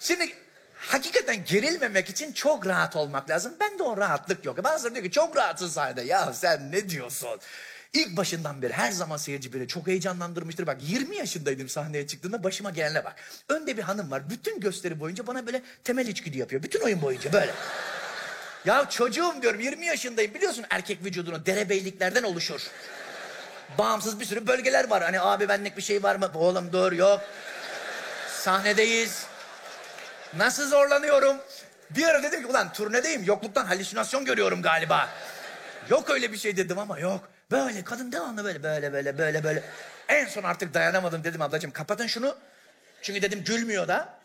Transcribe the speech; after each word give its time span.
Şimdi 0.00 0.32
hakikaten 0.76 1.44
gerilmemek 1.44 2.08
için 2.10 2.32
çok 2.32 2.66
rahat 2.66 2.96
olmak 2.96 3.30
lazım. 3.30 3.52
Ben 3.60 3.78
de 3.78 3.82
o 3.82 3.96
rahatlık 3.96 4.44
yok. 4.44 4.64
Bazıları 4.64 4.94
diyor 4.94 5.04
ki 5.04 5.10
çok 5.10 5.36
rahatsın 5.36 5.68
sahnede. 5.68 6.02
Ya 6.02 6.32
sen 6.32 6.72
ne 6.72 6.88
diyorsun? 6.90 7.40
İlk 7.92 8.16
başından 8.16 8.62
beri 8.62 8.72
her 8.72 8.92
zaman 8.92 9.16
seyirci 9.16 9.52
beni 9.52 9.68
çok 9.68 9.86
heyecanlandırmıştır. 9.86 10.66
Bak 10.66 10.76
20 10.80 11.16
yaşındaydım 11.16 11.68
sahneye 11.68 12.06
çıktığımda 12.06 12.44
başıma 12.44 12.70
gelene 12.70 13.04
bak. 13.04 13.14
Önde 13.48 13.76
bir 13.76 13.82
hanım 13.82 14.10
var. 14.10 14.30
Bütün 14.30 14.60
gösteri 14.60 15.00
boyunca 15.00 15.26
bana 15.26 15.46
böyle 15.46 15.62
temel 15.84 16.06
içgüdü 16.06 16.38
yapıyor. 16.38 16.62
Bütün 16.62 16.80
oyun 16.80 17.02
boyunca 17.02 17.32
böyle. 17.32 17.54
Ya 18.64 18.88
çocuğum 18.90 19.34
diyorum 19.42 19.60
20 19.60 19.86
yaşındayım. 19.86 20.34
Biliyorsun 20.34 20.64
erkek 20.70 21.04
vücudunu 21.04 21.46
derebeyliklerden 21.46 22.22
oluşur. 22.22 22.60
Bağımsız 23.78 24.20
bir 24.20 24.24
sürü 24.24 24.46
bölgeler 24.46 24.90
var. 24.90 25.02
Hani 25.02 25.20
abi 25.20 25.48
benlik 25.48 25.76
bir 25.76 25.82
şey 25.82 26.02
var 26.02 26.16
mı? 26.16 26.30
Oğlum 26.34 26.72
dur 26.72 26.92
yok. 26.92 27.20
Sahnedeyiz. 28.28 29.27
Nasıl 30.36 30.68
zorlanıyorum? 30.68 31.36
Bir 31.90 32.04
ara 32.04 32.22
dedim 32.22 32.40
ki 32.42 32.46
ulan 32.46 32.72
turnedeyim 32.72 33.24
yokluktan 33.24 33.66
halüsinasyon 33.66 34.24
görüyorum 34.24 34.62
galiba. 34.62 35.08
Yok 35.90 36.10
öyle 36.10 36.32
bir 36.32 36.36
şey 36.36 36.56
dedim 36.56 36.78
ama 36.78 36.98
yok. 36.98 37.28
Böyle 37.50 37.84
kadın 37.84 38.12
devamlı 38.12 38.44
böyle 38.44 38.62
böyle 38.62 38.92
böyle 38.92 39.18
böyle 39.18 39.44
böyle. 39.44 39.62
En 40.08 40.26
son 40.26 40.42
artık 40.42 40.74
dayanamadım 40.74 41.24
dedim 41.24 41.42
ablacığım 41.42 41.70
kapatın 41.70 42.06
şunu. 42.06 42.36
Çünkü 43.02 43.22
dedim 43.22 43.44
gülmüyor 43.44 43.88
da. 43.88 44.17